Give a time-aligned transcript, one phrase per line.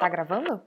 [0.00, 0.62] Tá gravando?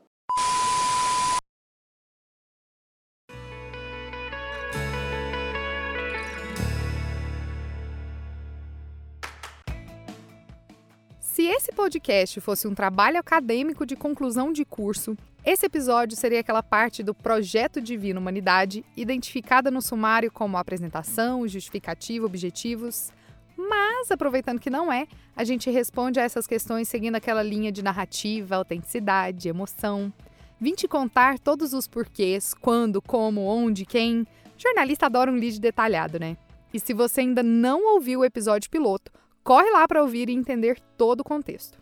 [11.19, 16.61] Se esse podcast fosse um trabalho acadêmico de conclusão de curso, esse episódio seria aquela
[16.61, 23.11] parte do projeto Divino Humanidade, identificada no sumário como apresentação, justificativa, objetivos.
[23.55, 27.83] Mas, aproveitando que não é, a gente responde a essas questões seguindo aquela linha de
[27.83, 30.11] narrativa, autenticidade, emoção.
[30.59, 34.25] Vim te contar todos os porquês, quando, como, onde, quem.
[34.57, 36.37] Jornalista adora um lead detalhado, né?
[36.73, 39.11] E se você ainda não ouviu o episódio piloto,
[39.43, 41.77] corre lá para ouvir e entender todo o contexto.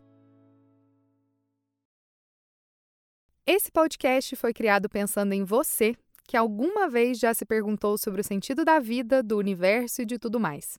[3.46, 5.96] Esse podcast foi criado pensando em você,
[6.28, 10.18] que alguma vez já se perguntou sobre o sentido da vida, do universo e de
[10.18, 10.78] tudo mais.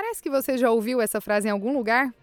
[0.00, 2.14] Parece que você já ouviu essa frase em algum lugar?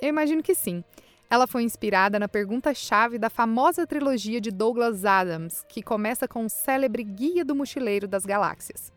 [0.00, 0.84] Eu imagino que sim.
[1.28, 6.48] Ela foi inspirada na pergunta-chave da famosa trilogia de Douglas Adams, que começa com o
[6.48, 8.92] célebre Guia do Mochileiro das Galáxias.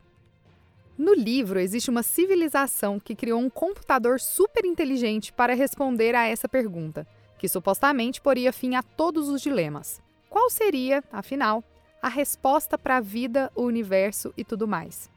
[0.96, 6.48] No livro, existe uma civilização que criou um computador super inteligente para responder a essa
[6.48, 7.08] pergunta,
[7.40, 10.00] que supostamente poria fim a todos os dilemas.
[10.30, 11.64] Qual seria, afinal,
[12.00, 15.10] a resposta para a vida, o universo e tudo mais?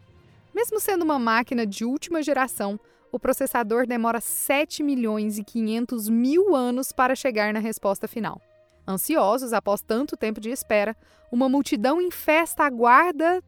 [0.55, 2.81] Mesmo sendo uma máquina de última geração,
[3.12, 8.41] o processador demora 7 milhões e 500 mil anos para chegar na resposta final.
[8.86, 10.97] Ansiosos após tanto tempo de espera,
[11.31, 13.42] uma multidão em festa aguarda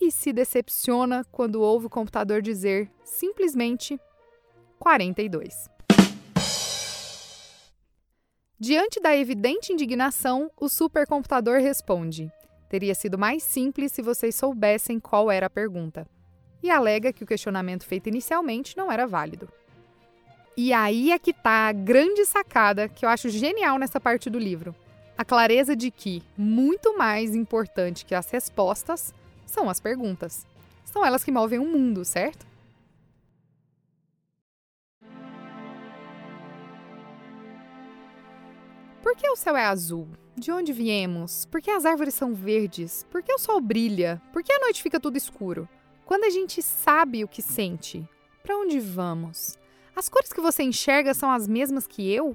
[0.00, 3.98] e se decepciona quando ouve o computador dizer simplesmente
[4.78, 5.68] 42.
[8.60, 12.30] Diante da evidente indignação, o supercomputador responde:
[12.68, 16.06] Teria sido mais simples se vocês soubessem qual era a pergunta
[16.62, 19.48] e alega que o questionamento feito inicialmente não era válido.
[20.56, 24.40] E aí é que está a grande sacada que eu acho genial nessa parte do
[24.40, 24.74] livro.
[25.16, 29.14] A clareza de que, muito mais importante que as respostas,
[29.46, 30.44] são as perguntas.
[30.84, 32.46] São elas que movem o mundo, certo?
[39.00, 40.08] Por que o céu é azul?
[40.36, 41.46] De onde viemos?
[41.46, 43.06] Por que as árvores são verdes?
[43.10, 44.20] Por que o sol brilha?
[44.32, 45.68] Por que a noite fica tudo escuro?
[46.08, 48.08] Quando a gente sabe o que sente,
[48.42, 49.58] para onde vamos?
[49.94, 52.34] As cores que você enxerga são as mesmas que eu?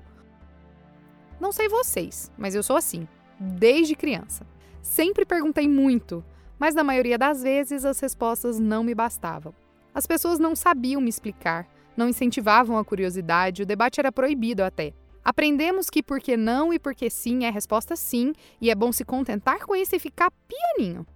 [1.40, 3.08] Não sei vocês, mas eu sou assim,
[3.40, 4.46] desde criança.
[4.80, 6.24] Sempre perguntei muito,
[6.60, 9.56] mas na maioria das vezes as respostas não me bastavam.
[9.92, 11.68] As pessoas não sabiam me explicar,
[11.98, 14.94] não incentivavam a curiosidade, o debate era proibido até.
[15.26, 19.66] Aprendemos que porque não e porque sim é resposta sim, e é bom se contentar
[19.66, 21.08] com isso e ficar pianinho.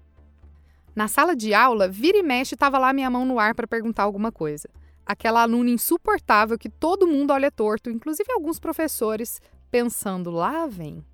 [0.98, 4.02] Na sala de aula, vira e mexe estava lá minha mão no ar para perguntar
[4.02, 4.68] alguma coisa.
[5.06, 11.06] Aquela aluna insuportável que todo mundo olha torto, inclusive alguns professores, pensando lá vem.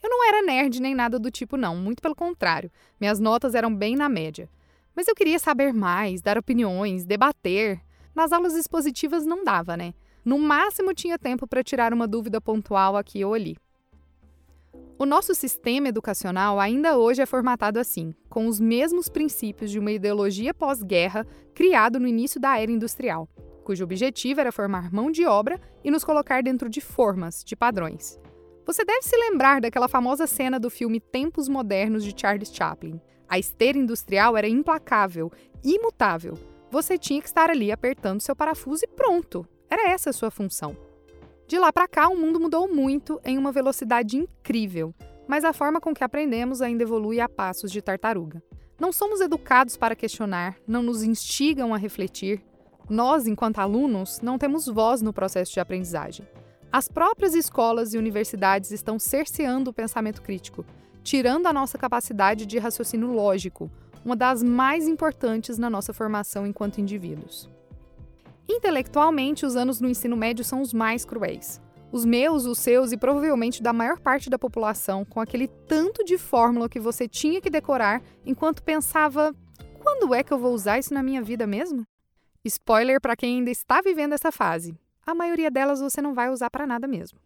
[0.00, 2.70] Eu não era nerd nem nada do tipo, não, muito pelo contrário.
[3.00, 4.48] Minhas notas eram bem na média.
[4.94, 7.80] Mas eu queria saber mais, dar opiniões, debater.
[8.14, 9.94] Nas aulas expositivas não dava, né?
[10.24, 13.56] No máximo tinha tempo para tirar uma dúvida pontual aqui ou ali.
[14.96, 19.90] O nosso sistema educacional ainda hoje é formatado assim, com os mesmos princípios de uma
[19.90, 23.28] ideologia pós-guerra criado no início da era industrial,
[23.64, 28.18] cujo objetivo era formar mão de obra e nos colocar dentro de formas, de padrões.
[28.66, 33.00] Você deve se lembrar daquela famosa cena do filme Tempos Modernos de Charles Chaplin.
[33.28, 35.30] A esteira industrial era implacável,
[35.62, 36.34] imutável.
[36.70, 39.46] Você tinha que estar ali apertando seu parafuso e pronto.
[39.68, 40.76] Era essa a sua função.
[41.46, 44.94] De lá para cá, o mundo mudou muito em uma velocidade incrível,
[45.28, 48.42] mas a forma com que aprendemos ainda evolui a passos de tartaruga.
[48.80, 52.42] Não somos educados para questionar, não nos instigam a refletir.
[52.88, 56.26] Nós, enquanto alunos, não temos voz no processo de aprendizagem.
[56.72, 60.64] As próprias escolas e universidades estão cerceando o pensamento crítico,
[61.02, 63.70] tirando a nossa capacidade de raciocínio lógico,
[64.04, 67.48] uma das mais importantes na nossa formação enquanto indivíduos.
[68.48, 71.60] Intelectualmente, os anos no ensino médio são os mais cruéis.
[71.90, 76.18] Os meus, os seus e provavelmente da maior parte da população, com aquele tanto de
[76.18, 79.34] fórmula que você tinha que decorar enquanto pensava:
[79.80, 81.86] quando é que eu vou usar isso na minha vida mesmo?
[82.44, 84.76] Spoiler para quem ainda está vivendo essa fase:
[85.06, 87.18] a maioria delas você não vai usar para nada mesmo.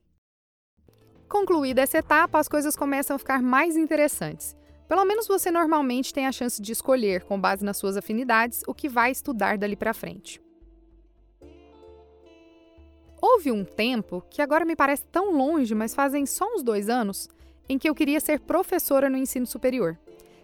[1.28, 4.56] Concluída essa etapa, as coisas começam a ficar mais interessantes.
[4.86, 8.74] Pelo menos você normalmente tem a chance de escolher, com base nas suas afinidades, o
[8.74, 10.40] que vai estudar dali para frente.
[13.20, 17.28] Houve um tempo, que agora me parece tão longe, mas fazem só uns dois anos,
[17.68, 19.98] em que eu queria ser professora no ensino superior.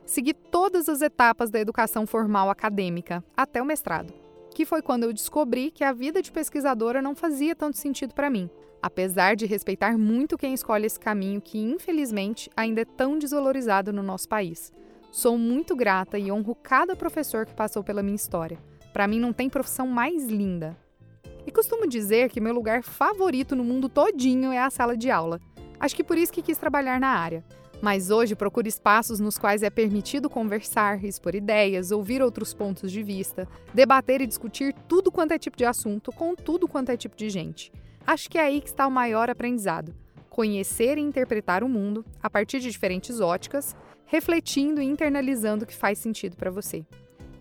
[0.05, 4.13] Segui todas as etapas da educação formal acadêmica, até o mestrado,
[4.55, 8.29] que foi quando eu descobri que a vida de pesquisadora não fazia tanto sentido para
[8.29, 8.51] mim.
[8.85, 14.03] apesar de respeitar muito quem escolhe esse caminho que, infelizmente, ainda é tão desvalorizado no
[14.03, 14.71] nosso país.
[15.11, 18.59] Sou muito grata e honro cada professor que passou pela minha história.
[18.93, 20.77] Para mim, não tem profissão mais linda.
[21.47, 25.41] E costumo dizer que meu lugar favorito no mundo todinho é a sala de aula.
[25.79, 27.45] Acho que por isso que quis trabalhar na área.
[27.83, 33.03] Mas hoje procuro espaços nos quais é permitido conversar, expor ideias, ouvir outros pontos de
[33.03, 37.17] vista, debater e discutir tudo quanto é tipo de assunto com tudo quanto é tipo
[37.17, 37.71] de gente.
[38.07, 39.95] Acho que é aí que está o maior aprendizado.
[40.31, 43.77] Conhecer e interpretar o mundo a partir de diferentes óticas,
[44.07, 46.87] refletindo e internalizando o que faz sentido para você.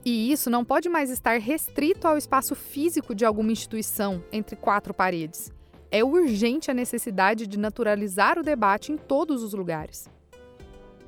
[0.06, 4.94] E isso não pode mais estar restrito ao espaço físico de alguma instituição entre quatro
[4.94, 5.52] paredes.
[5.90, 10.10] É urgente a necessidade de naturalizar o debate em todos os lugares.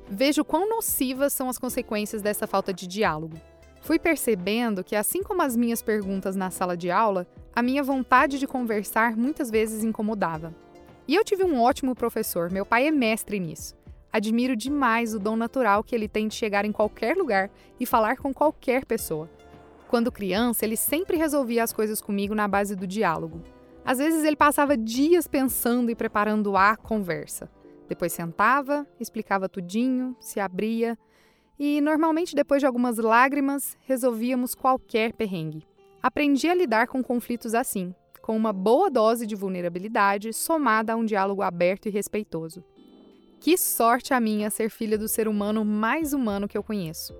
[0.08, 3.36] Vejo quão nocivas são as consequências dessa falta de diálogo.
[3.82, 8.38] Fui percebendo que, assim como as minhas perguntas na sala de aula, a minha vontade
[8.38, 10.54] de conversar muitas vezes incomodava.
[11.06, 13.76] E eu tive um ótimo professor, meu pai é mestre nisso.
[14.16, 18.16] Admiro demais o dom natural que ele tem de chegar em qualquer lugar e falar
[18.16, 19.28] com qualquer pessoa.
[19.88, 23.42] Quando criança, ele sempre resolvia as coisas comigo na base do diálogo.
[23.84, 27.50] Às vezes ele passava dias pensando e preparando a conversa.
[27.90, 30.96] Depois sentava, explicava tudinho, se abria
[31.58, 35.66] e, normalmente, depois de algumas lágrimas, resolvíamos qualquer perrengue.
[36.02, 41.04] Aprendi a lidar com conflitos assim, com uma boa dose de vulnerabilidade somada a um
[41.04, 42.64] diálogo aberto e respeitoso.
[43.40, 47.14] Que sorte a minha ser filha do ser humano mais humano que eu conheço.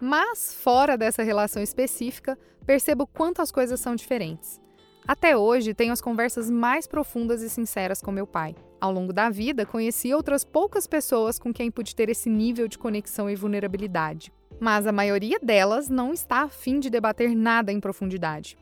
[0.00, 4.60] Mas, fora dessa relação específica, percebo quanto as coisas são diferentes.
[5.06, 8.54] Até hoje, tenho as conversas mais profundas e sinceras com meu pai.
[8.80, 12.78] Ao longo da vida, conheci outras poucas pessoas com quem pude ter esse nível de
[12.78, 14.32] conexão e vulnerabilidade.
[14.60, 18.56] Mas a maioria delas não está afim de debater nada em profundidade.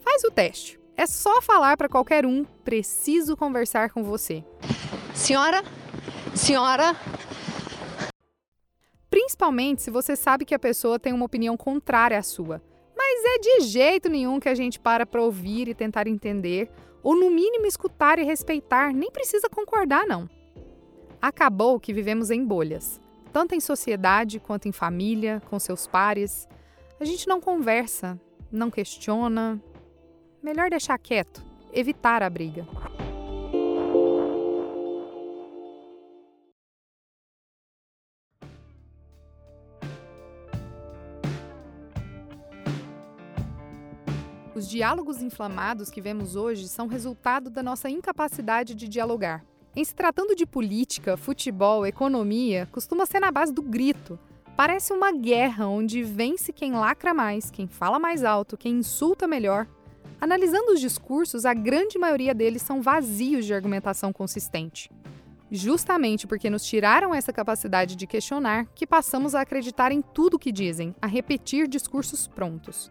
[0.00, 0.80] Faz o teste.
[0.96, 4.44] É só falar para qualquer um: preciso conversar com você.
[5.14, 5.62] Senhora?
[6.34, 6.96] Senhora?
[9.08, 12.60] Principalmente se você sabe que a pessoa tem uma opinião contrária à sua
[13.04, 16.70] mas é de jeito nenhum que a gente para para ouvir e tentar entender,
[17.02, 20.28] ou no mínimo escutar e respeitar, nem precisa concordar, não.
[21.20, 23.00] Acabou que vivemos em bolhas,
[23.32, 26.48] tanto em sociedade quanto em família, com seus pares.
[26.98, 28.18] A gente não conversa,
[28.50, 29.60] não questiona.
[30.42, 31.42] Melhor deixar quieto,
[31.72, 32.66] evitar a briga.
[44.74, 49.44] Diálogos inflamados que vemos hoje são resultado da nossa incapacidade de dialogar.
[49.76, 54.18] Em se tratando de política, futebol, economia, costuma ser na base do grito.
[54.56, 59.68] Parece uma guerra onde vence quem lacra mais, quem fala mais alto, quem insulta melhor.
[60.20, 64.90] Analisando os discursos, a grande maioria deles são vazios de argumentação consistente.
[65.52, 70.50] Justamente porque nos tiraram essa capacidade de questionar, que passamos a acreditar em tudo que
[70.50, 72.90] dizem, a repetir discursos prontos.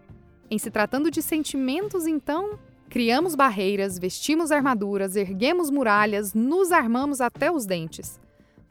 [0.50, 2.60] Em se tratando de sentimentos, então,
[2.90, 8.20] criamos barreiras, vestimos armaduras, erguemos muralhas, nos armamos até os dentes.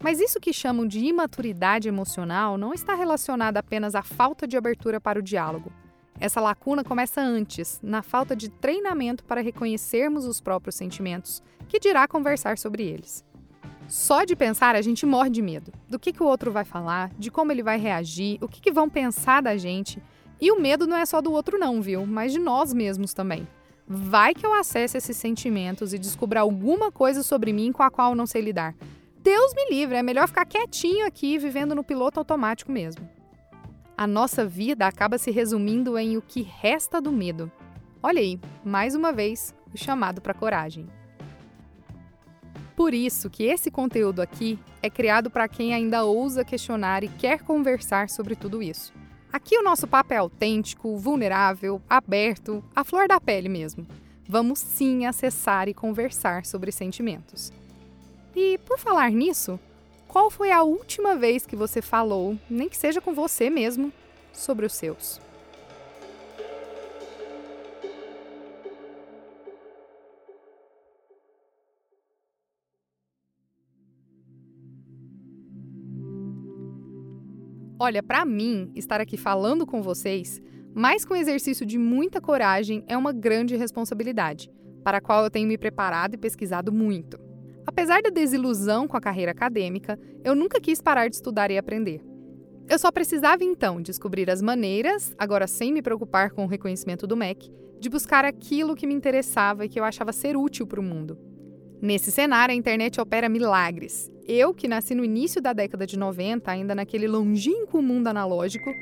[0.02, 5.00] Mas isso que chamam de imaturidade emocional não está relacionado apenas à falta de abertura
[5.00, 5.72] para o diálogo.
[6.18, 12.06] Essa lacuna começa antes, na falta de treinamento para reconhecermos os próprios sentimentos, que dirá
[12.06, 13.24] conversar sobre eles.
[13.88, 15.72] Só de pensar a gente morre de medo.
[15.88, 18.70] Do que, que o outro vai falar, de como ele vai reagir, o que, que
[18.70, 20.02] vão pensar da gente.
[20.42, 22.04] E o medo não é só do outro, não, viu?
[22.04, 23.46] Mas de nós mesmos também.
[23.86, 28.12] Vai que eu acesse esses sentimentos e descubra alguma coisa sobre mim com a qual
[28.16, 28.74] não sei lidar.
[29.20, 33.08] Deus me livre, é melhor ficar quietinho aqui, vivendo no piloto automático mesmo.
[33.96, 37.48] A nossa vida acaba se resumindo em o que resta do medo.
[38.02, 40.88] Olha aí, mais uma vez, o chamado para coragem.
[42.74, 47.42] Por isso que esse conteúdo aqui é criado para quem ainda ousa questionar e quer
[47.42, 48.92] conversar sobre tudo isso.
[49.32, 53.86] Aqui o nosso papo é autêntico, vulnerável, aberto, a flor da pele mesmo.
[54.28, 57.50] Vamos sim acessar e conversar sobre sentimentos.
[58.36, 59.58] E por falar nisso,
[60.06, 63.90] qual foi a última vez que você falou, nem que seja com você mesmo,
[64.34, 65.18] sobre os seus?
[77.84, 80.40] Olha, para mim, estar aqui falando com vocês,
[80.72, 84.48] mais um exercício de muita coragem, é uma grande responsabilidade,
[84.84, 87.18] para a qual eu tenho me preparado e pesquisado muito.
[87.66, 92.00] Apesar da desilusão com a carreira acadêmica, eu nunca quis parar de estudar e aprender.
[92.68, 97.16] Eu só precisava então descobrir as maneiras, agora sem me preocupar com o reconhecimento do
[97.16, 100.84] MEC, de buscar aquilo que me interessava e que eu achava ser útil para o
[100.84, 101.18] mundo.
[101.82, 104.08] Nesse cenário, a internet opera milagres.
[104.24, 108.72] Eu, que nasci no início da década de 90, ainda naquele longínquo mundo analógico,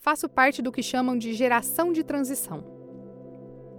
[0.00, 2.64] faço parte do que chamam de geração de transição.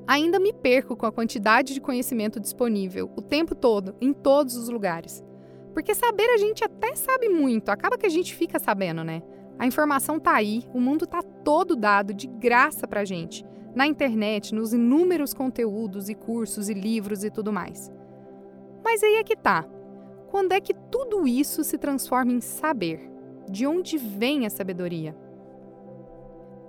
[0.07, 4.69] Ainda me perco com a quantidade de conhecimento disponível o tempo todo, em todos os
[4.69, 5.21] lugares.
[5.73, 9.21] Porque saber a gente até sabe muito, acaba que a gente fica sabendo, né?
[9.57, 14.53] A informação tá aí, o mundo tá todo dado de graça pra gente, na internet,
[14.53, 17.91] nos inúmeros conteúdos e cursos e livros e tudo mais.
[18.83, 19.65] Mas aí é que tá.
[20.29, 23.11] Quando é que tudo isso se transforma em saber?
[23.49, 25.15] De onde vem a sabedoria?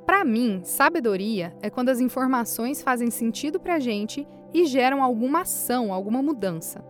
[0.05, 5.41] Para mim, sabedoria é quando as informações fazem sentido para a gente e geram alguma
[5.41, 6.85] ação, alguma mudança.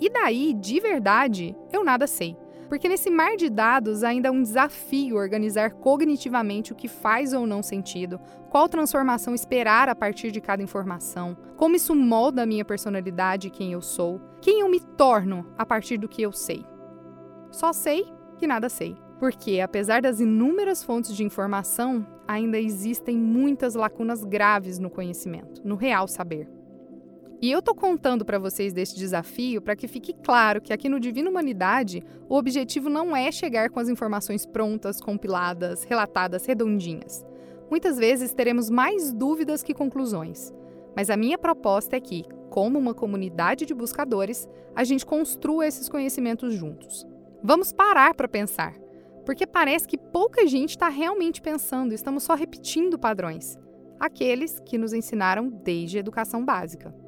[0.00, 2.36] E daí, de verdade, eu nada sei.
[2.68, 7.46] Porque nesse mar de dados ainda é um desafio organizar cognitivamente o que faz ou
[7.46, 12.64] não sentido, qual transformação esperar a partir de cada informação, como isso molda a minha
[12.64, 16.64] personalidade e quem eu sou, quem eu me torno a partir do que eu sei.
[17.50, 18.06] Só sei
[18.36, 18.96] que nada sei.
[19.18, 25.76] Porque, apesar das inúmeras fontes de informação, ainda existem muitas lacunas graves no conhecimento, no
[25.76, 26.48] real saber.
[27.44, 30.98] E eu tô contando para vocês desse desafio para que fique claro que aqui no
[30.98, 37.22] Divino Humanidade, o objetivo não é chegar com as informações prontas, compiladas, relatadas, redondinhas.
[37.70, 40.54] Muitas vezes teremos mais dúvidas que conclusões.
[40.96, 45.86] Mas a minha proposta é que, como uma comunidade de buscadores, a gente construa esses
[45.86, 47.06] conhecimentos juntos.
[47.42, 48.72] Vamos parar para pensar,
[49.26, 53.58] porque parece que pouca gente está realmente pensando, estamos só repetindo padrões
[54.00, 57.03] aqueles que nos ensinaram desde a educação básica.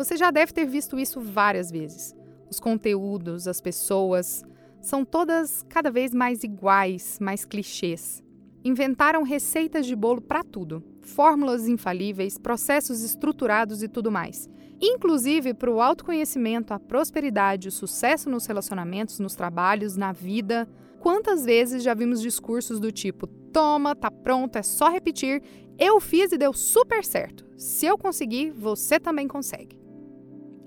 [0.00, 2.16] Você já deve ter visto isso várias vezes.
[2.48, 4.42] Os conteúdos, as pessoas,
[4.80, 8.22] são todas cada vez mais iguais, mais clichês.
[8.64, 14.48] Inventaram receitas de bolo para tudo, fórmulas infalíveis, processos estruturados e tudo mais.
[14.80, 20.66] Inclusive para o autoconhecimento, a prosperidade, o sucesso nos relacionamentos, nos trabalhos, na vida.
[20.98, 25.42] Quantas vezes já vimos discursos do tipo: toma, tá pronto, é só repetir,
[25.78, 27.44] eu fiz e deu super certo.
[27.58, 29.79] Se eu conseguir, você também consegue.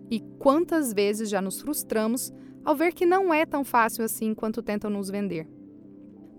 [0.10, 2.32] E quantas vezes já nos frustramos
[2.64, 5.48] ao ver que não é tão fácil assim quanto tentam nos vender.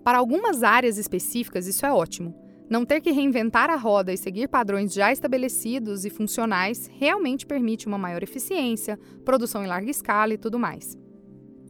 [0.03, 2.33] Para algumas áreas específicas, isso é ótimo.
[2.69, 7.85] Não ter que reinventar a roda e seguir padrões já estabelecidos e funcionais realmente permite
[7.85, 10.97] uma maior eficiência, produção em larga escala e tudo mais.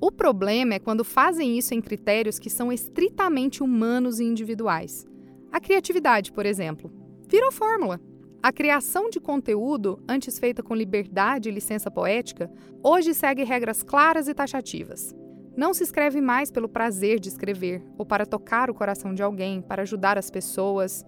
[0.01, 5.05] O problema é quando fazem isso em critérios que são estritamente humanos e individuais.
[5.51, 6.91] A criatividade, por exemplo,
[7.27, 7.99] virou fórmula.
[8.45, 12.47] A criação de conteúdo, antes feita com liberdade e licença poética,
[12.83, 15.15] hoje segue regras claras e taxativas.
[15.57, 19.63] Não se escreve mais pelo prazer de escrever, ou para tocar o coração de alguém,
[19.63, 21.03] para ajudar as pessoas.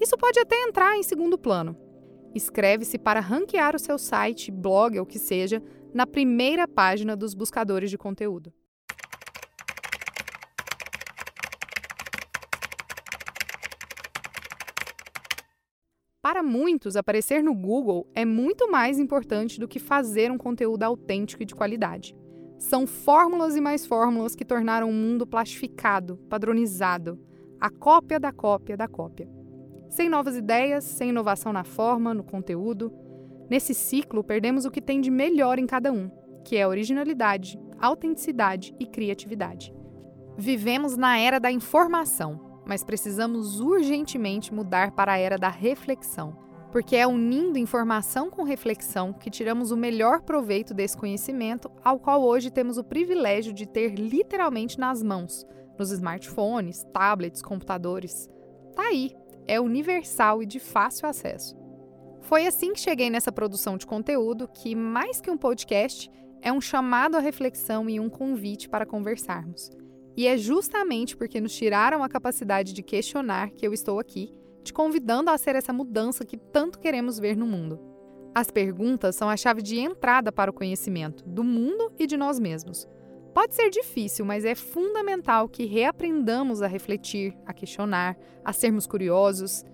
[0.00, 1.76] Isso pode até entrar em segundo plano.
[2.34, 5.62] Escreve-se para ranquear o seu site, blog ou que seja,
[5.94, 8.52] na primeira página dos buscadores de conteúdo.
[16.30, 21.42] Para muitos, aparecer no Google é muito mais importante do que fazer um conteúdo autêntico
[21.42, 22.14] e de qualidade.
[22.56, 27.18] São fórmulas e mais fórmulas que tornaram o mundo plastificado, padronizado,
[27.60, 29.28] a cópia da cópia da cópia.
[29.88, 32.92] Sem novas ideias, sem inovação na forma, no conteúdo.
[33.50, 36.08] Nesse ciclo, perdemos o que tem de melhor em cada um,
[36.44, 39.74] que é originalidade, autenticidade e criatividade.
[40.38, 46.38] Vivemos na era da informação, mas precisamos urgentemente mudar para a era da reflexão,
[46.70, 52.22] porque é unindo informação com reflexão que tiramos o melhor proveito desse conhecimento, ao qual
[52.22, 55.44] hoje temos o privilégio de ter literalmente nas mãos,
[55.76, 58.30] nos smartphones, tablets, computadores.
[58.76, 59.16] Tá aí,
[59.48, 61.58] é universal e de fácil acesso.
[62.20, 66.08] Foi assim que cheguei nessa produção de conteúdo, que mais que um podcast,
[66.40, 69.72] é um chamado à reflexão e um convite para conversarmos.
[70.16, 74.72] E é justamente porque nos tiraram a capacidade de questionar que eu estou aqui, te
[74.72, 77.80] convidando a ser essa mudança que tanto queremos ver no mundo.
[78.34, 82.38] As perguntas são a chave de entrada para o conhecimento, do mundo e de nós
[82.38, 82.86] mesmos.
[83.34, 89.64] Pode ser difícil, mas é fundamental que reaprendamos a refletir, a questionar, a sermos curiosos.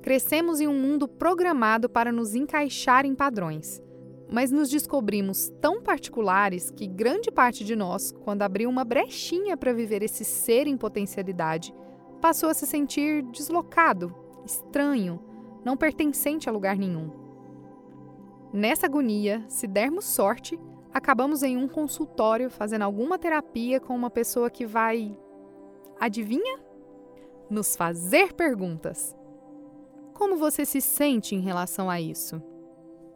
[0.00, 3.82] Crescemos em um mundo programado para nos encaixar em padrões
[4.32, 9.72] mas nos descobrimos tão particulares que grande parte de nós, quando abriu uma brechinha para
[9.72, 11.74] viver esse ser em potencialidade,
[12.20, 15.20] passou a se sentir deslocado, estranho,
[15.64, 17.10] não pertencente a lugar nenhum.
[18.52, 20.58] Nessa agonia, se dermos sorte,
[20.92, 25.16] acabamos em um consultório fazendo alguma terapia com uma pessoa que vai.
[25.98, 26.70] Adivinha?
[27.50, 29.16] nos fazer perguntas.
[30.14, 32.40] Como você se sente em relação a isso?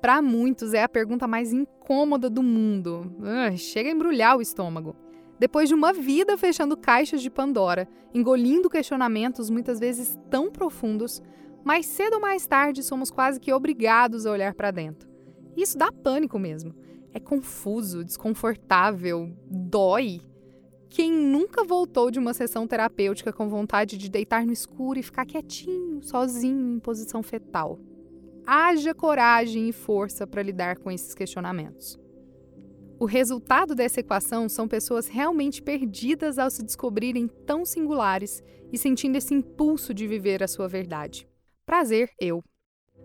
[0.04, 3.10] Para muitos é a pergunta mais incômoda do mundo.
[3.20, 4.94] Uh, chega a embrulhar o estômago.
[5.38, 11.22] Depois de uma vida fechando caixas de Pandora, engolindo questionamentos muitas vezes tão profundos,
[11.64, 15.08] mais cedo ou mais tarde somos quase que obrigados a olhar para dentro.
[15.56, 16.74] Isso dá pânico mesmo.
[17.10, 20.20] É confuso, desconfortável, dói.
[20.90, 25.24] Quem nunca voltou de uma sessão terapêutica com vontade de deitar no escuro e ficar
[25.24, 27.80] quietinho, sozinho, em posição fetal?
[28.46, 31.98] Haja coragem e força para lidar com esses questionamentos.
[33.00, 39.16] O resultado dessa equação são pessoas realmente perdidas ao se descobrirem tão singulares e sentindo
[39.16, 41.26] esse impulso de viver a sua verdade.
[41.64, 42.44] Prazer, eu.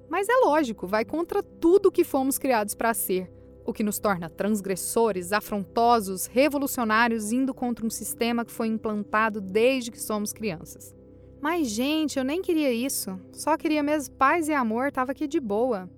[0.09, 3.31] Mas é lógico, vai contra tudo que fomos criados para ser,
[3.65, 9.89] o que nos torna transgressores, afrontosos, revolucionários, indo contra um sistema que foi implantado desde
[9.89, 10.93] que somos crianças.
[11.41, 13.19] Mas, gente, eu nem queria isso.
[13.31, 15.89] Só queria mesmo paz e amor, tava aqui de boa.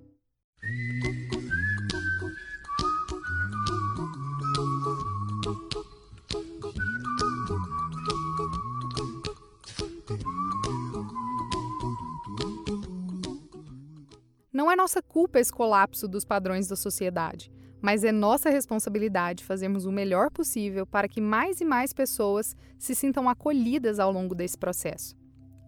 [14.52, 17.50] Não é nossa culpa esse colapso dos padrões da sociedade
[17.82, 22.94] mas é nossa responsabilidade fazermos o melhor possível para que mais e mais pessoas se
[22.94, 25.20] sintam acolhidas ao longo desse processo.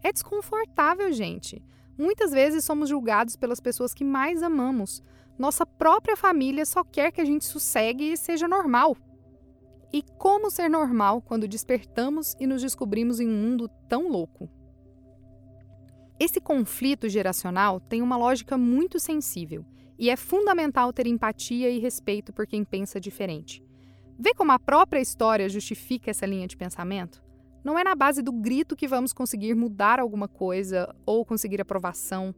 [0.04, 1.62] É desconfortável, gente.
[1.96, 5.02] Muitas vezes somos julgados pelas pessoas que mais amamos.
[5.38, 8.94] Nossa própria família só quer que a gente sossegue e seja normal.
[9.90, 14.50] E como ser normal quando despertamos e nos descobrimos em um mundo tão louco?
[16.20, 19.64] Esse conflito geracional tem uma lógica muito sensível
[19.98, 23.64] e é fundamental ter empatia e respeito por quem pensa diferente.
[24.18, 27.23] Vê como a própria história justifica essa linha de pensamento?
[27.64, 32.34] Não é na base do grito que vamos conseguir mudar alguma coisa ou conseguir aprovação.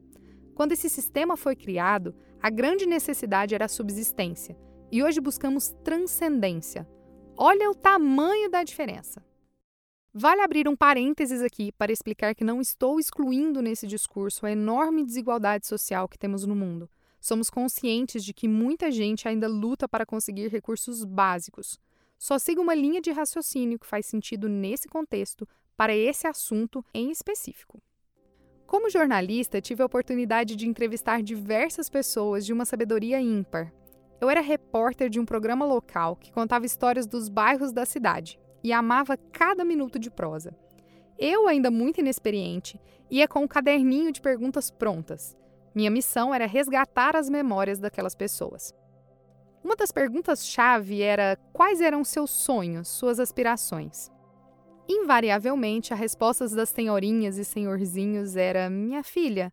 [0.55, 4.57] Quando esse sistema foi criado, a grande necessidade era a subsistência,
[4.91, 6.89] e hoje buscamos transcendência.
[7.37, 9.21] Olha o tamanho da diferença.
[10.15, 15.05] Vale abrir um parênteses aqui para explicar que não estou excluindo nesse discurso a enorme
[15.05, 16.89] desigualdade social que temos no mundo.
[17.21, 21.81] Somos conscientes de que muita gente ainda luta para conseguir recursos básicos.
[22.19, 27.11] Só siga uma linha de raciocínio que faz sentido nesse contexto para esse assunto em
[27.11, 27.81] específico.
[28.67, 33.73] Como jornalista, tive a oportunidade de entrevistar diversas pessoas de uma sabedoria ímpar.
[34.21, 38.73] Eu era repórter de um programa local que contava histórias dos bairros da cidade e
[38.73, 40.57] amava cada minuto de prosa.
[41.19, 45.37] Eu, ainda muito inexperiente, ia com um caderninho de perguntas prontas.
[45.75, 48.75] Minha missão era resgatar as memórias daquelas pessoas.
[49.67, 54.13] Uma das perguntas-chave era quais eram seus sonhos, suas aspirações.
[54.89, 59.53] Invariavelmente, a resposta das senhorinhas e senhorzinhos era: Minha filha,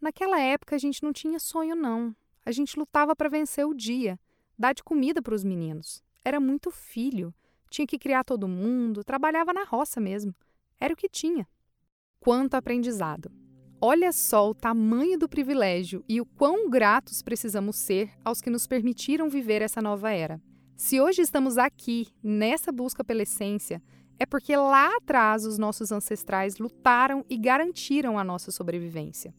[0.00, 2.12] naquela época a gente não tinha sonho, não.
[2.44, 4.18] A gente lutava para vencer o dia,
[4.58, 6.02] dar de comida para os meninos.
[6.24, 7.32] Era muito filho,
[7.70, 10.34] tinha que criar todo mundo, trabalhava na roça mesmo.
[10.80, 11.46] Era o que tinha.
[12.18, 13.30] Quanto aprendizado!
[13.84, 18.64] Olha só o tamanho do privilégio e o quão gratos precisamos ser aos que nos
[18.64, 20.40] permitiram viver essa nova era.
[20.76, 23.82] Se hoje estamos aqui, nessa busca pela essência,
[24.20, 29.34] é porque lá atrás os nossos ancestrais lutaram e garantiram a nossa sobrevivência.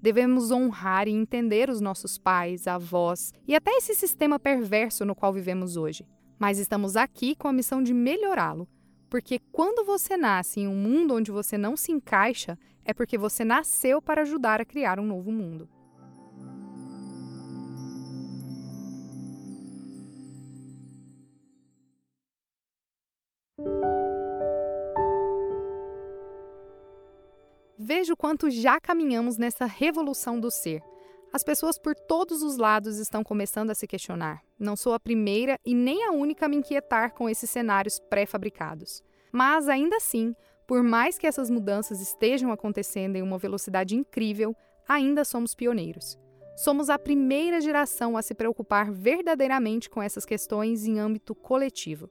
[0.00, 5.32] Devemos honrar e entender os nossos pais, avós e até esse sistema perverso no qual
[5.32, 6.06] vivemos hoje.
[6.38, 8.68] Mas estamos aqui com a missão de melhorá-lo,
[9.08, 12.56] porque quando você nasce em um mundo onde você não se encaixa,
[12.90, 15.68] é porque você nasceu para ajudar a criar um novo mundo.
[27.78, 30.82] Veja o quanto já caminhamos nessa revolução do ser.
[31.32, 34.42] As pessoas por todos os lados estão começando a se questionar.
[34.58, 39.00] Não sou a primeira e nem a única a me inquietar com esses cenários pré-fabricados.
[39.30, 40.34] Mas, ainda assim,
[40.70, 44.54] por mais que essas mudanças estejam acontecendo em uma velocidade incrível,
[44.86, 46.16] ainda somos pioneiros.
[46.56, 52.08] Somos a primeira geração a se preocupar verdadeiramente com essas questões em âmbito coletivo.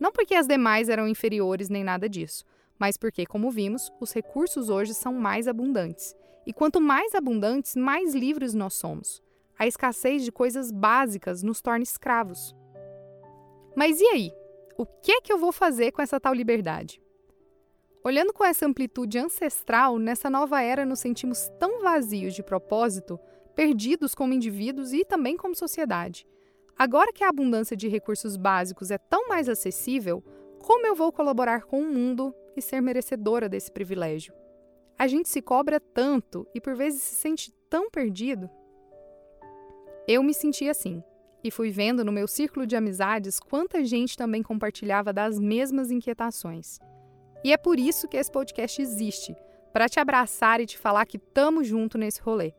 [0.00, 2.44] Não porque as demais eram inferiores nem nada disso,
[2.76, 6.12] mas porque, como vimos, os recursos hoje são mais abundantes.
[6.44, 9.22] E quanto mais abundantes, mais livres nós somos.
[9.56, 12.52] A escassez de coisas básicas nos torna escravos.
[13.76, 14.32] Mas e aí?
[14.76, 17.00] O que é que eu vou fazer com essa tal liberdade?
[18.04, 23.18] Olhando com essa amplitude ancestral, nessa nova era nos sentimos tão vazios de propósito,
[23.54, 26.26] perdidos como indivíduos e também como sociedade.
[26.76, 30.20] Agora que a abundância de recursos básicos é tão mais acessível,
[30.58, 34.34] como eu vou colaborar com o mundo e ser merecedora desse privilégio?
[34.98, 38.50] A gente se cobra tanto e por vezes se sente tão perdido.
[40.08, 41.04] Eu me senti assim
[41.44, 46.78] e fui vendo no meu círculo de amizades quanta gente também compartilhava das mesmas inquietações.
[47.44, 49.36] E é por isso que esse podcast existe
[49.72, 52.54] para te abraçar e te falar que estamos junto nesse rolê.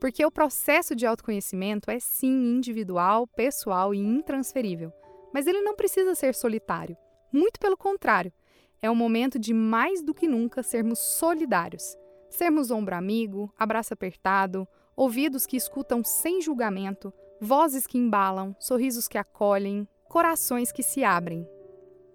[0.00, 4.92] Porque o processo de autoconhecimento é sim individual, pessoal e intransferível,
[5.32, 6.96] mas ele não precisa ser solitário.
[7.32, 8.32] Muito pelo contrário,
[8.80, 11.96] é o momento de mais do que nunca sermos solidários.
[12.30, 14.66] Sermos ombro amigo, abraço apertado,
[14.96, 21.46] ouvidos que escutam sem julgamento, vozes que embalam, sorrisos que acolhem, corações que se abrem.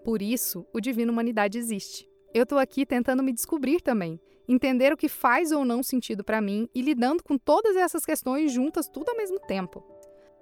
[0.08, 2.10] Por isso, o Divino Humanidade existe.
[2.34, 4.18] Eu estou aqui tentando me descobrir também,
[4.48, 8.54] entender o que faz ou não sentido para mim e lidando com todas essas questões
[8.54, 9.84] juntas tudo ao mesmo tempo.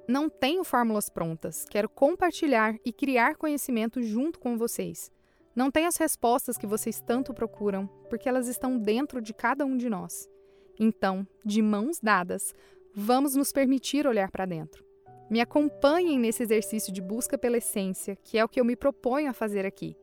[0.08, 5.12] Não tenho fórmulas prontas, quero compartilhar e criar conhecimento junto com vocês.
[5.56, 9.76] Não tenho as respostas que vocês tanto procuram, porque elas estão dentro de cada um
[9.76, 10.30] de nós.
[10.80, 12.54] Então, de mãos dadas,
[12.94, 14.85] vamos nos permitir olhar para dentro.
[15.30, 19.30] Me acompanhem nesse exercício de busca pela essência, que é o que eu me proponho
[19.30, 19.98] a fazer aqui.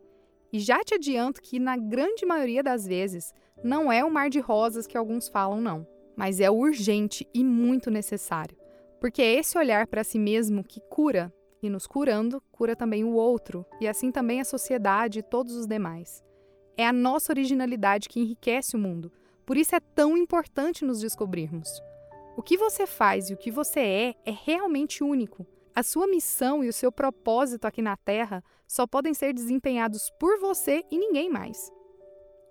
[0.53, 3.33] E já te adianto que, na grande maioria das vezes,
[3.63, 7.91] não é o mar de rosas que alguns falam, não, mas é urgente e muito
[7.91, 8.57] necessário,
[9.01, 11.33] porque é esse olhar para si mesmo que cura,
[11.63, 15.67] e nos curando, cura também o outro, e assim também a sociedade e todos os
[15.67, 16.23] demais.
[16.77, 19.13] É a nossa originalidade que enriquece o mundo,
[19.47, 21.81] por isso é tão importante nos descobrirmos.
[22.35, 25.47] O que você faz e o que você é é realmente único.
[25.75, 30.39] A sua missão e o seu propósito aqui na Terra só podem ser desempenhados por
[30.39, 31.71] você e ninguém mais.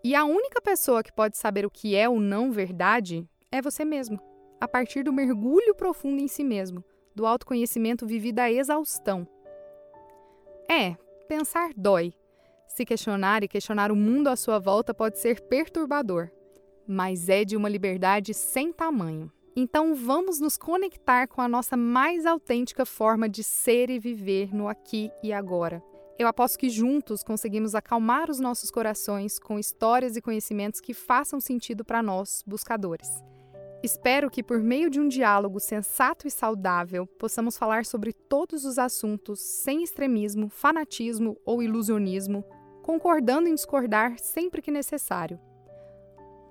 [0.03, 3.83] E a única pessoa que pode saber o que é ou não verdade é você
[3.83, 4.19] mesmo,
[4.59, 6.83] a partir do mergulho profundo em si mesmo,
[7.15, 9.27] do autoconhecimento vivido à exaustão.
[10.69, 10.95] É,
[11.27, 12.13] pensar dói.
[12.67, 16.31] Se questionar e questionar o mundo à sua volta pode ser perturbador,
[16.87, 19.31] mas é de uma liberdade sem tamanho.
[19.55, 24.69] Então vamos nos conectar com a nossa mais autêntica forma de ser e viver no
[24.69, 25.83] aqui e agora.
[26.17, 31.41] Eu aposto que juntos conseguimos acalmar os nossos corações com histórias e conhecimentos que façam
[31.41, 33.09] sentido para nós, buscadores.
[33.83, 38.77] Espero que, por meio de um diálogo sensato e saudável, possamos falar sobre todos os
[38.77, 42.45] assuntos sem extremismo, fanatismo ou ilusionismo,
[42.83, 45.39] concordando em discordar sempre que necessário.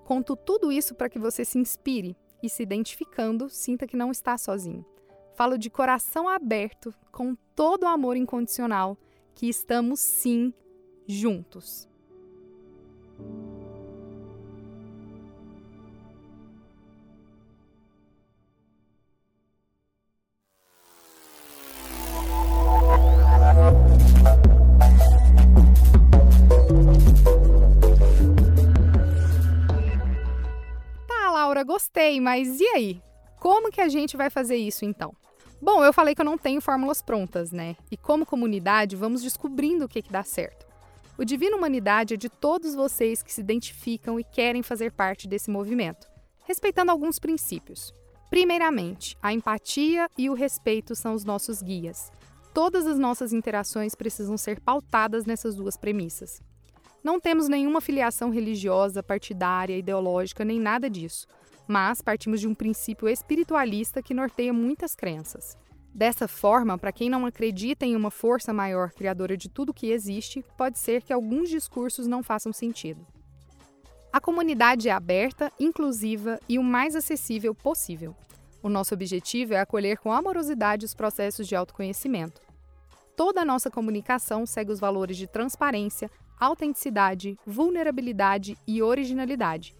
[0.05, 4.37] Conto tudo isso para que você se inspire e, se identificando, sinta que não está
[4.39, 4.85] sozinho.
[5.35, 8.97] Falo de coração aberto, com todo o amor incondicional
[9.35, 10.53] que estamos sim
[11.07, 11.89] juntos.
[31.65, 33.03] Gostei, mas e aí?
[33.41, 35.15] Como que a gente vai fazer isso então?
[35.63, 37.77] Bom, eu falei que eu não tenho fórmulas prontas, né?
[37.91, 40.67] E como comunidade, vamos descobrindo o que, que dá certo.
[41.19, 45.51] O Divino Humanidade é de todos vocês que se identificam e querem fazer parte desse
[45.51, 46.07] movimento,
[46.47, 47.95] respeitando alguns princípios.
[48.31, 52.11] Primeiramente, a empatia e o respeito são os nossos guias.
[52.55, 56.43] Todas as nossas interações precisam ser pautadas nessas duas premissas.
[57.05, 61.27] Não temos nenhuma filiação religiosa, partidária, ideológica, nem nada disso
[61.71, 65.57] mas partimos de um princípio espiritualista que norteia muitas crenças.
[65.95, 70.45] Dessa forma, para quem não acredita em uma força maior criadora de tudo que existe,
[70.59, 73.07] pode ser que alguns discursos não façam sentido.
[74.13, 78.17] A comunidade é aberta, inclusiva e o mais acessível possível.
[78.61, 82.43] O nosso objetivo é acolher com amorosidade os processos de autoconhecimento.
[83.17, 89.77] Toda a nossa comunicação segue os valores de transparência, autenticidade, vulnerabilidade e originalidade,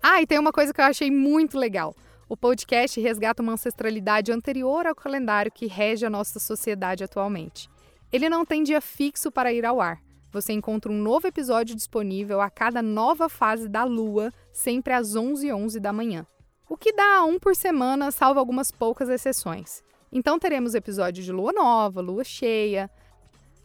[0.02, 1.96] Ah, e tem uma coisa que eu achei muito legal.
[2.28, 7.70] O podcast resgata uma ancestralidade anterior ao calendário que rege a nossa sociedade atualmente.
[8.12, 10.02] Ele não tem dia fixo para ir ao ar.
[10.38, 15.56] Você encontra um novo episódio disponível a cada nova fase da Lua, sempre às 11h11
[15.56, 16.28] 11 da manhã.
[16.70, 19.82] O que dá um por semana, salvo algumas poucas exceções.
[20.12, 22.88] Então teremos episódios de Lua Nova, Lua Cheia.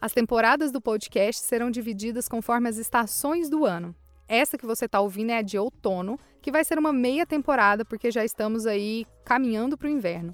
[0.01, 3.95] As temporadas do podcast serão divididas conforme as estações do ano.
[4.27, 7.85] Essa que você está ouvindo é a de outono, que vai ser uma meia temporada,
[7.85, 10.33] porque já estamos aí caminhando para o inverno.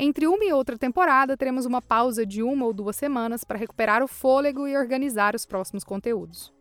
[0.00, 4.00] Entre uma e outra temporada, teremos uma pausa de uma ou duas semanas para recuperar
[4.00, 6.52] o fôlego e organizar os próximos conteúdos.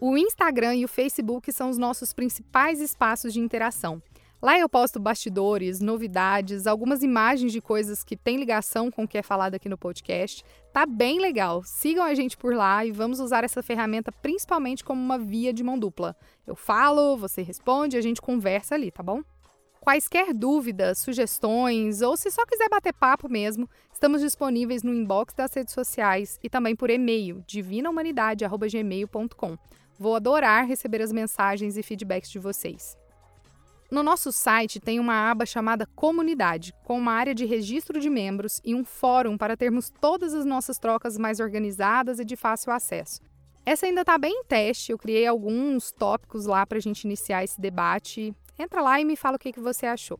[0.00, 4.00] O Instagram e o Facebook são os nossos principais espaços de interação.
[4.40, 9.18] Lá eu posto bastidores, novidades, algumas imagens de coisas que têm ligação com o que
[9.18, 10.44] é falado aqui no podcast.
[10.72, 11.62] Tá bem legal.
[11.64, 15.64] Sigam a gente por lá e vamos usar essa ferramenta principalmente como uma via de
[15.64, 16.14] mão dupla.
[16.46, 19.22] Eu falo, você responde, a gente conversa ali, tá bom?
[19.84, 25.52] Quaisquer dúvidas, sugestões ou se só quiser bater papo mesmo, estamos disponíveis no inbox das
[25.52, 29.58] redes sociais e também por e-mail divinahumanidade@gmail.com.
[29.98, 32.96] Vou adorar receber as mensagens e feedbacks de vocês.
[33.90, 38.62] No nosso site tem uma aba chamada Comunidade, com uma área de registro de membros
[38.64, 43.20] e um fórum para termos todas as nossas trocas mais organizadas e de fácil acesso.
[43.66, 47.44] Essa ainda está bem em teste, eu criei alguns tópicos lá para a gente iniciar
[47.44, 50.18] esse debate Entra lá e me fala o que, que você achou.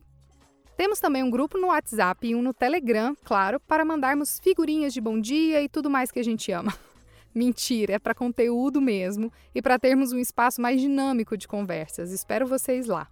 [0.77, 4.99] Temos também um grupo no WhatsApp e um no Telegram, claro, para mandarmos figurinhas de
[4.99, 6.73] bom dia e tudo mais que a gente ama.
[7.33, 12.11] Mentira, é para conteúdo mesmo e para termos um espaço mais dinâmico de conversas.
[12.11, 13.07] Espero vocês lá.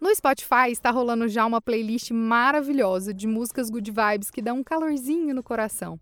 [0.00, 4.64] No Spotify está rolando já uma playlist maravilhosa de músicas good vibes que dão um
[4.64, 6.00] calorzinho no coração.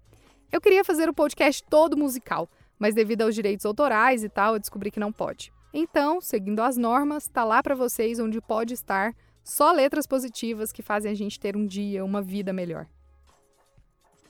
[0.52, 4.60] Eu queria fazer o podcast todo musical, mas devido aos direitos autorais e tal, eu
[4.60, 5.52] descobri que não pode.
[5.72, 10.82] Então, seguindo as normas, está lá para vocês onde pode estar só letras positivas que
[10.82, 12.86] fazem a gente ter um dia, uma vida melhor.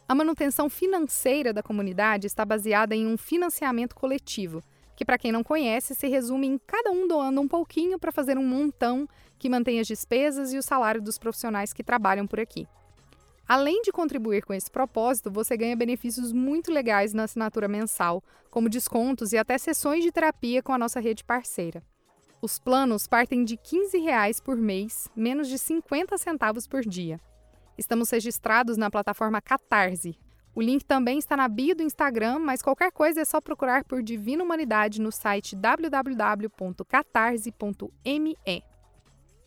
[0.08, 4.62] A manutenção financeira da comunidade está baseada em um financiamento coletivo,
[4.96, 8.38] que, para quem não conhece, se resume em cada um doando um pouquinho para fazer
[8.38, 12.66] um montão que mantém as despesas e o salário dos profissionais que trabalham por aqui.
[13.48, 18.68] Além de contribuir com esse propósito, você ganha benefícios muito legais na assinatura mensal, como
[18.68, 21.82] descontos e até sessões de terapia com a nossa rede parceira.
[22.42, 27.18] Os planos partem de 15 reais por mês, menos de 50 centavos por dia.
[27.78, 30.18] Estamos registrados na plataforma Catarse.
[30.54, 34.02] O link também está na bio do Instagram, mas qualquer coisa é só procurar por
[34.02, 38.36] Divina Humanidade no site www.catarse.me.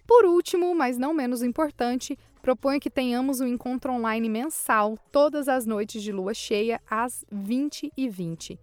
[0.08, 5.66] Por último, mas não menos importante, proponho que tenhamos um encontro online mensal todas as
[5.66, 8.60] noites de lua cheia às 20 e 20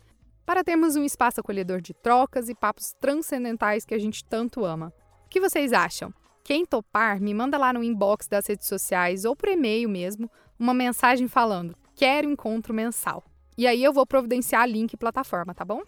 [0.49, 4.91] para termos um espaço acolhedor de trocas e papos transcendentais que a gente tanto ama.
[5.27, 6.11] O que vocês acham?
[6.43, 10.73] Quem topar, me manda lá no inbox das redes sociais ou por e-mail mesmo uma
[10.73, 13.23] mensagem falando: quero encontro mensal.
[13.59, 15.83] E aí eu vou providenciar link e plataforma, tá bom?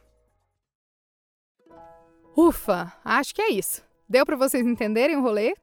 [2.36, 3.82] Ufa, acho que é isso.
[4.06, 5.54] Deu para vocês entenderem o rolê?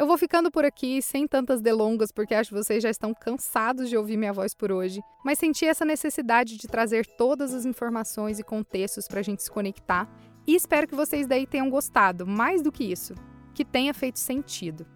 [0.00, 3.90] Eu vou ficando por aqui sem tantas delongas, porque acho que vocês já estão cansados
[3.90, 8.38] de ouvir minha voz por hoje, mas senti essa necessidade de trazer todas as informações
[8.38, 10.08] e contextos para a gente se conectar
[10.46, 13.14] e espero que vocês daí tenham gostado, mais do que isso,
[13.52, 14.86] que tenha feito sentido.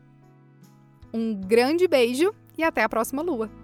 [1.12, 3.63] Um grande beijo e até a próxima lua!